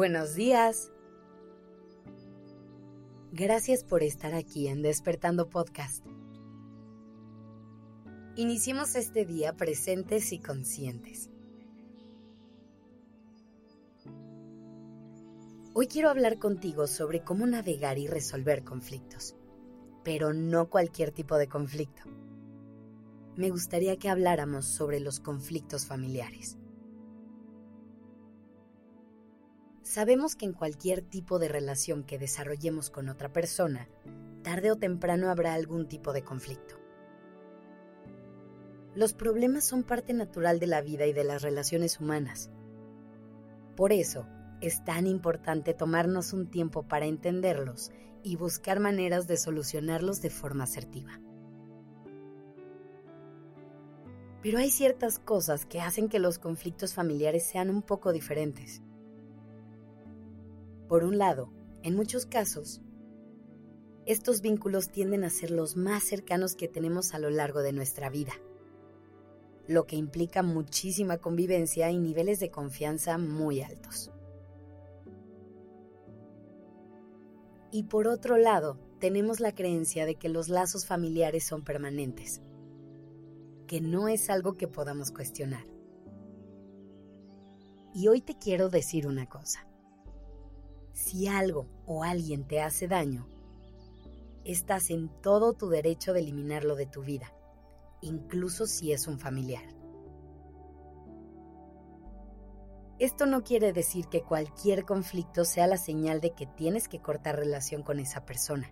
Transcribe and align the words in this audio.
Buenos 0.00 0.34
días. 0.34 0.90
Gracias 3.32 3.84
por 3.84 4.02
estar 4.02 4.32
aquí 4.34 4.66
en 4.66 4.80
Despertando 4.80 5.50
Podcast. 5.50 6.06
Iniciemos 8.34 8.94
este 8.94 9.26
día 9.26 9.58
presentes 9.58 10.32
y 10.32 10.38
conscientes. 10.38 11.28
Hoy 15.74 15.86
quiero 15.86 16.08
hablar 16.08 16.38
contigo 16.38 16.86
sobre 16.86 17.22
cómo 17.22 17.46
navegar 17.46 17.98
y 17.98 18.06
resolver 18.06 18.64
conflictos, 18.64 19.36
pero 20.02 20.32
no 20.32 20.70
cualquier 20.70 21.10
tipo 21.10 21.36
de 21.36 21.48
conflicto. 21.48 22.04
Me 23.36 23.50
gustaría 23.50 23.98
que 23.98 24.08
habláramos 24.08 24.64
sobre 24.64 24.98
los 24.98 25.20
conflictos 25.20 25.84
familiares. 25.84 26.56
Sabemos 29.90 30.36
que 30.36 30.46
en 30.46 30.52
cualquier 30.52 31.02
tipo 31.02 31.40
de 31.40 31.48
relación 31.48 32.04
que 32.04 32.16
desarrollemos 32.16 32.90
con 32.90 33.08
otra 33.08 33.32
persona, 33.32 33.88
tarde 34.44 34.70
o 34.70 34.76
temprano 34.76 35.30
habrá 35.30 35.52
algún 35.52 35.88
tipo 35.88 36.12
de 36.12 36.22
conflicto. 36.22 36.76
Los 38.94 39.14
problemas 39.14 39.64
son 39.64 39.82
parte 39.82 40.12
natural 40.12 40.60
de 40.60 40.68
la 40.68 40.80
vida 40.80 41.06
y 41.06 41.12
de 41.12 41.24
las 41.24 41.42
relaciones 41.42 41.98
humanas. 41.98 42.52
Por 43.74 43.92
eso, 43.92 44.28
es 44.60 44.84
tan 44.84 45.08
importante 45.08 45.74
tomarnos 45.74 46.32
un 46.32 46.48
tiempo 46.48 46.84
para 46.86 47.06
entenderlos 47.06 47.90
y 48.22 48.36
buscar 48.36 48.78
maneras 48.78 49.26
de 49.26 49.38
solucionarlos 49.38 50.22
de 50.22 50.30
forma 50.30 50.62
asertiva. 50.62 51.20
Pero 54.40 54.58
hay 54.58 54.70
ciertas 54.70 55.18
cosas 55.18 55.66
que 55.66 55.80
hacen 55.80 56.08
que 56.08 56.20
los 56.20 56.38
conflictos 56.38 56.94
familiares 56.94 57.44
sean 57.44 57.70
un 57.70 57.82
poco 57.82 58.12
diferentes. 58.12 58.82
Por 60.90 61.04
un 61.04 61.18
lado, 61.18 61.52
en 61.84 61.94
muchos 61.94 62.26
casos, 62.26 62.80
estos 64.06 64.40
vínculos 64.40 64.88
tienden 64.88 65.22
a 65.22 65.30
ser 65.30 65.52
los 65.52 65.76
más 65.76 66.02
cercanos 66.02 66.56
que 66.56 66.66
tenemos 66.66 67.14
a 67.14 67.20
lo 67.20 67.30
largo 67.30 67.62
de 67.62 67.72
nuestra 67.72 68.10
vida, 68.10 68.32
lo 69.68 69.86
que 69.86 69.94
implica 69.94 70.42
muchísima 70.42 71.18
convivencia 71.18 71.92
y 71.92 71.98
niveles 72.00 72.40
de 72.40 72.50
confianza 72.50 73.18
muy 73.18 73.62
altos. 73.62 74.10
Y 77.70 77.84
por 77.84 78.08
otro 78.08 78.36
lado, 78.36 78.76
tenemos 78.98 79.38
la 79.38 79.54
creencia 79.54 80.06
de 80.06 80.16
que 80.16 80.28
los 80.28 80.48
lazos 80.48 80.86
familiares 80.86 81.44
son 81.44 81.62
permanentes, 81.62 82.42
que 83.68 83.80
no 83.80 84.08
es 84.08 84.28
algo 84.28 84.56
que 84.56 84.66
podamos 84.66 85.12
cuestionar. 85.12 85.68
Y 87.94 88.08
hoy 88.08 88.20
te 88.22 88.36
quiero 88.36 88.70
decir 88.70 89.06
una 89.06 89.28
cosa. 89.28 89.69
Si 91.02 91.26
algo 91.26 91.66
o 91.86 92.04
alguien 92.04 92.46
te 92.46 92.60
hace 92.60 92.86
daño, 92.86 93.26
estás 94.44 94.90
en 94.90 95.08
todo 95.22 95.54
tu 95.54 95.70
derecho 95.70 96.12
de 96.12 96.20
eliminarlo 96.20 96.76
de 96.76 96.84
tu 96.84 97.02
vida, 97.02 97.32
incluso 98.02 98.66
si 98.66 98.92
es 98.92 99.08
un 99.08 99.18
familiar. 99.18 99.64
Esto 102.98 103.24
no 103.24 103.42
quiere 103.42 103.72
decir 103.72 104.08
que 104.08 104.22
cualquier 104.22 104.84
conflicto 104.84 105.46
sea 105.46 105.66
la 105.66 105.78
señal 105.78 106.20
de 106.20 106.34
que 106.34 106.46
tienes 106.46 106.86
que 106.86 107.00
cortar 107.00 107.36
relación 107.36 107.82
con 107.82 107.98
esa 107.98 108.26
persona. 108.26 108.70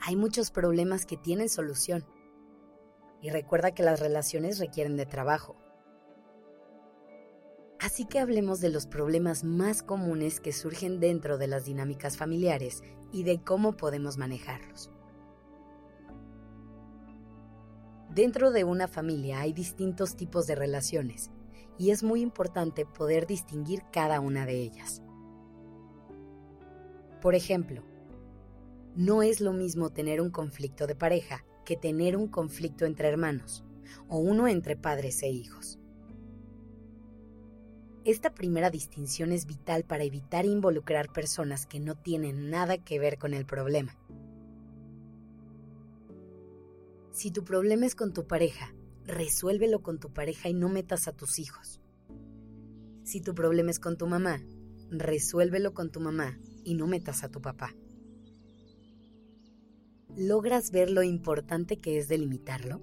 Hay 0.00 0.16
muchos 0.16 0.50
problemas 0.50 1.04
que 1.04 1.18
tienen 1.18 1.50
solución. 1.50 2.06
Y 3.20 3.28
recuerda 3.28 3.74
que 3.74 3.82
las 3.82 4.00
relaciones 4.00 4.58
requieren 4.58 4.96
de 4.96 5.04
trabajo. 5.04 5.54
Así 7.84 8.06
que 8.06 8.18
hablemos 8.18 8.62
de 8.62 8.70
los 8.70 8.86
problemas 8.86 9.44
más 9.44 9.82
comunes 9.82 10.40
que 10.40 10.54
surgen 10.54 11.00
dentro 11.00 11.36
de 11.36 11.48
las 11.48 11.66
dinámicas 11.66 12.16
familiares 12.16 12.82
y 13.12 13.24
de 13.24 13.42
cómo 13.42 13.76
podemos 13.76 14.16
manejarlos. 14.16 14.90
Dentro 18.08 18.52
de 18.52 18.64
una 18.64 18.88
familia 18.88 19.40
hay 19.40 19.52
distintos 19.52 20.16
tipos 20.16 20.46
de 20.46 20.54
relaciones 20.54 21.30
y 21.76 21.90
es 21.90 22.02
muy 22.02 22.22
importante 22.22 22.86
poder 22.86 23.26
distinguir 23.26 23.82
cada 23.92 24.18
una 24.18 24.46
de 24.46 24.62
ellas. 24.62 25.02
Por 27.20 27.34
ejemplo, 27.34 27.82
no 28.96 29.22
es 29.22 29.42
lo 29.42 29.52
mismo 29.52 29.90
tener 29.90 30.22
un 30.22 30.30
conflicto 30.30 30.86
de 30.86 30.94
pareja 30.94 31.44
que 31.66 31.76
tener 31.76 32.16
un 32.16 32.28
conflicto 32.28 32.86
entre 32.86 33.08
hermanos 33.08 33.62
o 34.08 34.16
uno 34.16 34.48
entre 34.48 34.74
padres 34.74 35.22
e 35.22 35.28
hijos. 35.28 35.78
Esta 38.04 38.34
primera 38.34 38.68
distinción 38.68 39.32
es 39.32 39.46
vital 39.46 39.84
para 39.84 40.04
evitar 40.04 40.44
involucrar 40.44 41.10
personas 41.10 41.64
que 41.64 41.80
no 41.80 41.94
tienen 41.94 42.50
nada 42.50 42.76
que 42.76 42.98
ver 42.98 43.16
con 43.16 43.32
el 43.32 43.46
problema. 43.46 43.96
Si 47.12 47.30
tu 47.30 47.44
problema 47.44 47.86
es 47.86 47.94
con 47.94 48.12
tu 48.12 48.26
pareja, 48.26 48.74
resuélvelo 49.06 49.82
con 49.82 49.98
tu 49.98 50.12
pareja 50.12 50.50
y 50.50 50.52
no 50.52 50.68
metas 50.68 51.08
a 51.08 51.12
tus 51.12 51.38
hijos. 51.38 51.80
Si 53.04 53.22
tu 53.22 53.34
problema 53.34 53.70
es 53.70 53.80
con 53.80 53.96
tu 53.96 54.06
mamá, 54.06 54.38
resuélvelo 54.90 55.72
con 55.72 55.90
tu 55.90 56.00
mamá 56.00 56.38
y 56.62 56.74
no 56.74 56.86
metas 56.86 57.24
a 57.24 57.30
tu 57.30 57.40
papá. 57.40 57.74
¿Logras 60.14 60.70
ver 60.70 60.90
lo 60.90 61.02
importante 61.02 61.78
que 61.78 61.96
es 61.96 62.08
delimitarlo? 62.08 62.82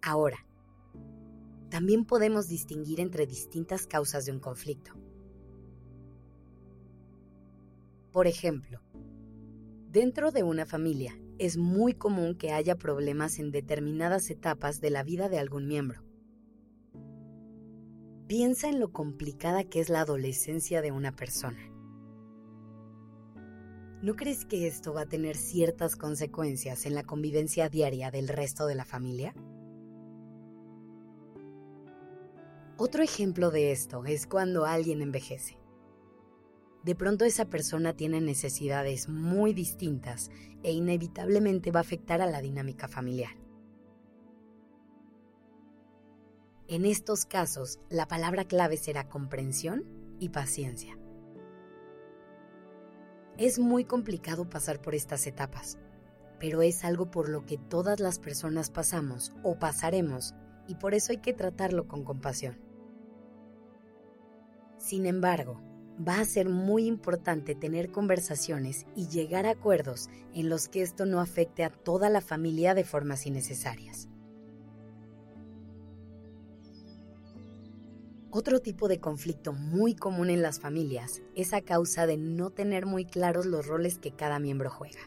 Ahora, 0.00 0.46
también 1.74 2.04
podemos 2.04 2.46
distinguir 2.46 3.00
entre 3.00 3.26
distintas 3.26 3.88
causas 3.88 4.26
de 4.26 4.30
un 4.30 4.38
conflicto. 4.38 4.92
Por 8.12 8.28
ejemplo, 8.28 8.80
dentro 9.90 10.30
de 10.30 10.44
una 10.44 10.66
familia 10.66 11.18
es 11.40 11.56
muy 11.56 11.94
común 11.94 12.36
que 12.36 12.52
haya 12.52 12.76
problemas 12.76 13.40
en 13.40 13.50
determinadas 13.50 14.30
etapas 14.30 14.80
de 14.80 14.90
la 14.90 15.02
vida 15.02 15.28
de 15.28 15.40
algún 15.40 15.66
miembro. 15.66 16.04
Piensa 18.28 18.68
en 18.68 18.78
lo 18.78 18.92
complicada 18.92 19.64
que 19.64 19.80
es 19.80 19.88
la 19.88 20.02
adolescencia 20.02 20.80
de 20.80 20.92
una 20.92 21.10
persona. 21.10 21.58
¿No 24.00 24.14
crees 24.14 24.44
que 24.44 24.68
esto 24.68 24.94
va 24.94 25.00
a 25.00 25.08
tener 25.08 25.36
ciertas 25.36 25.96
consecuencias 25.96 26.86
en 26.86 26.94
la 26.94 27.02
convivencia 27.02 27.68
diaria 27.68 28.12
del 28.12 28.28
resto 28.28 28.68
de 28.68 28.76
la 28.76 28.84
familia? 28.84 29.34
Otro 32.84 33.02
ejemplo 33.02 33.50
de 33.50 33.72
esto 33.72 34.04
es 34.04 34.26
cuando 34.26 34.66
alguien 34.66 35.00
envejece 35.00 35.56
de 36.82 36.94
pronto 36.94 37.24
esa 37.24 37.46
persona 37.46 37.96
tiene 37.96 38.20
necesidades 38.20 39.08
muy 39.08 39.54
distintas 39.54 40.30
e 40.62 40.72
inevitablemente 40.72 41.70
va 41.70 41.80
a 41.80 41.80
afectar 41.80 42.20
a 42.20 42.26
la 42.26 42.42
dinámica 42.42 42.86
familiar. 42.86 43.30
En 46.68 46.84
estos 46.84 47.24
casos, 47.24 47.80
la 47.88 48.06
palabra 48.06 48.44
clave 48.44 48.76
será 48.76 49.08
comprensión 49.08 49.86
y 50.20 50.28
paciencia. 50.28 50.98
Es 53.38 53.58
muy 53.58 53.86
complicado 53.86 54.50
pasar 54.50 54.82
por 54.82 54.94
estas 54.94 55.26
etapas, 55.26 55.78
pero 56.38 56.60
es 56.60 56.84
algo 56.84 57.10
por 57.10 57.30
lo 57.30 57.46
que 57.46 57.56
todas 57.56 57.98
las 57.98 58.18
personas 58.18 58.68
pasamos 58.68 59.32
o 59.42 59.58
pasaremos 59.58 60.34
y 60.68 60.74
por 60.74 60.92
eso 60.92 61.12
hay 61.12 61.22
que 61.22 61.32
tratarlo 61.32 61.88
con 61.88 62.04
compasión. 62.04 62.73
Sin 64.84 65.06
embargo, 65.06 65.62
va 66.06 66.20
a 66.20 66.24
ser 66.26 66.50
muy 66.50 66.84
importante 66.84 67.54
tener 67.54 67.90
conversaciones 67.90 68.84
y 68.94 69.08
llegar 69.08 69.46
a 69.46 69.52
acuerdos 69.52 70.10
en 70.34 70.50
los 70.50 70.68
que 70.68 70.82
esto 70.82 71.06
no 71.06 71.20
afecte 71.20 71.64
a 71.64 71.70
toda 71.70 72.10
la 72.10 72.20
familia 72.20 72.74
de 72.74 72.84
formas 72.84 73.24
innecesarias. 73.24 74.10
Otro 78.30 78.60
tipo 78.60 78.86
de 78.86 79.00
conflicto 79.00 79.54
muy 79.54 79.94
común 79.94 80.28
en 80.28 80.42
las 80.42 80.60
familias 80.60 81.22
es 81.34 81.54
a 81.54 81.62
causa 81.62 82.06
de 82.06 82.18
no 82.18 82.50
tener 82.50 82.84
muy 82.84 83.06
claros 83.06 83.46
los 83.46 83.66
roles 83.66 83.98
que 83.98 84.12
cada 84.12 84.38
miembro 84.38 84.68
juega. 84.68 85.00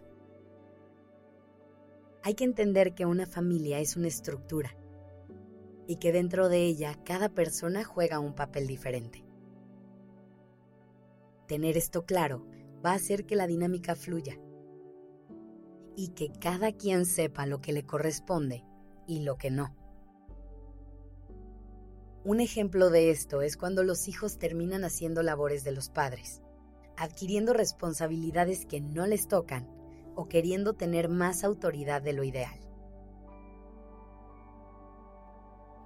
Hay 2.23 2.33
que 2.33 2.45
entender 2.45 2.95
que 2.95 3.05
una 3.05 3.27
familia 3.27 3.79
es 3.79 3.95
una 3.95 4.07
estructura 4.07 4.75
y 5.85 5.97
que 5.97 6.11
dentro 6.11 6.49
de 6.49 6.65
ella 6.65 6.97
cada 7.05 7.29
persona 7.29 7.83
juega 7.83 8.17
un 8.17 8.33
papel 8.33 8.65
diferente. 8.65 9.26
Tener 11.47 11.77
esto 11.77 12.05
claro 12.05 12.45
va 12.85 12.91
a 12.91 12.95
hacer 12.95 13.25
que 13.25 13.35
la 13.35 13.47
dinámica 13.47 13.95
fluya 13.95 14.37
y 15.95 16.09
que 16.09 16.31
cada 16.31 16.73
quien 16.73 17.05
sepa 17.05 17.45
lo 17.45 17.61
que 17.61 17.73
le 17.73 17.85
corresponde 17.85 18.63
y 19.07 19.21
lo 19.21 19.37
que 19.37 19.49
no. 19.49 19.75
Un 22.25 22.41
ejemplo 22.41 22.89
de 22.89 23.09
esto 23.09 23.41
es 23.41 23.55
cuando 23.55 23.83
los 23.83 24.09
hijos 24.09 24.37
terminan 24.37 24.83
haciendo 24.83 25.23
labores 25.23 25.63
de 25.63 25.71
los 25.71 25.89
padres, 25.89 26.41
adquiriendo 26.97 27.53
responsabilidades 27.53 28.65
que 28.65 28.81
no 28.81 29.07
les 29.07 29.29
tocan 29.29 29.69
o 30.15 30.27
queriendo 30.27 30.73
tener 30.73 31.07
más 31.07 31.45
autoridad 31.45 32.01
de 32.01 32.11
lo 32.11 32.25
ideal. 32.25 32.59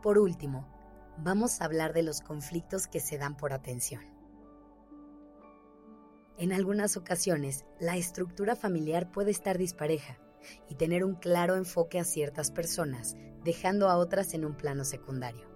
Por 0.01 0.17
último, 0.17 0.67
vamos 1.17 1.61
a 1.61 1.65
hablar 1.65 1.93
de 1.93 2.01
los 2.01 2.21
conflictos 2.21 2.87
que 2.87 2.99
se 2.99 3.19
dan 3.19 3.37
por 3.37 3.53
atención. 3.53 4.20
En 6.41 6.53
algunas 6.53 6.97
ocasiones, 6.97 7.65
la 7.79 7.97
estructura 7.97 8.55
familiar 8.55 9.11
puede 9.11 9.29
estar 9.29 9.59
dispareja 9.59 10.17
y 10.67 10.73
tener 10.73 11.05
un 11.05 11.13
claro 11.13 11.55
enfoque 11.55 11.99
a 11.99 12.03
ciertas 12.03 12.49
personas, 12.49 13.15
dejando 13.43 13.87
a 13.89 13.97
otras 13.97 14.33
en 14.33 14.45
un 14.45 14.57
plano 14.57 14.83
secundario. 14.83 15.47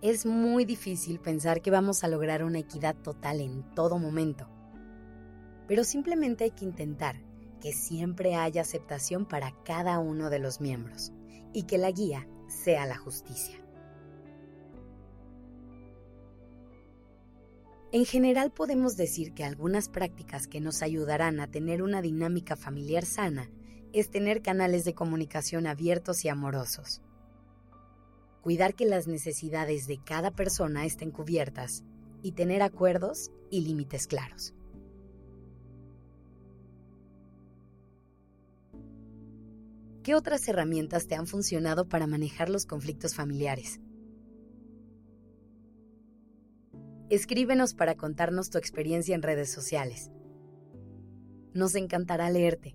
Es 0.00 0.24
muy 0.24 0.64
difícil 0.64 1.20
pensar 1.20 1.60
que 1.60 1.70
vamos 1.70 2.02
a 2.02 2.08
lograr 2.08 2.42
una 2.42 2.60
equidad 2.60 2.96
total 2.96 3.42
en 3.42 3.74
todo 3.74 3.98
momento, 3.98 4.48
pero 5.68 5.84
simplemente 5.84 6.44
hay 6.44 6.52
que 6.52 6.64
intentar 6.64 7.16
que 7.60 7.74
siempre 7.74 8.36
haya 8.36 8.62
aceptación 8.62 9.26
para 9.26 9.52
cada 9.66 9.98
uno 9.98 10.30
de 10.30 10.38
los 10.38 10.62
miembros 10.62 11.12
y 11.52 11.64
que 11.64 11.76
la 11.76 11.90
guía 11.90 12.26
sea 12.48 12.86
la 12.86 12.96
justicia. 12.96 13.61
En 17.92 18.06
general 18.06 18.50
podemos 18.50 18.96
decir 18.96 19.34
que 19.34 19.44
algunas 19.44 19.90
prácticas 19.90 20.46
que 20.46 20.62
nos 20.62 20.80
ayudarán 20.80 21.40
a 21.40 21.50
tener 21.50 21.82
una 21.82 22.00
dinámica 22.00 22.56
familiar 22.56 23.04
sana 23.04 23.50
es 23.92 24.10
tener 24.10 24.40
canales 24.40 24.86
de 24.86 24.94
comunicación 24.94 25.66
abiertos 25.66 26.24
y 26.24 26.30
amorosos. 26.30 27.02
Cuidar 28.40 28.74
que 28.74 28.86
las 28.86 29.08
necesidades 29.08 29.86
de 29.86 29.98
cada 30.02 30.30
persona 30.30 30.86
estén 30.86 31.10
cubiertas 31.10 31.84
y 32.22 32.32
tener 32.32 32.62
acuerdos 32.62 33.30
y 33.50 33.60
límites 33.60 34.06
claros. 34.06 34.54
¿Qué 40.02 40.14
otras 40.14 40.48
herramientas 40.48 41.08
te 41.08 41.14
han 41.14 41.26
funcionado 41.26 41.90
para 41.90 42.06
manejar 42.06 42.48
los 42.48 42.64
conflictos 42.64 43.14
familiares? 43.14 43.80
Escríbenos 47.12 47.74
para 47.74 47.94
contarnos 47.94 48.48
tu 48.48 48.56
experiencia 48.56 49.14
en 49.14 49.20
redes 49.20 49.52
sociales. 49.52 50.10
Nos 51.52 51.74
encantará 51.74 52.30
leerte. 52.30 52.74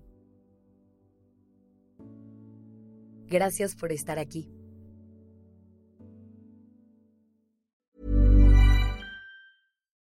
Gracias 3.26 3.74
por 3.74 3.90
estar 3.90 4.20
aquí. 4.20 4.48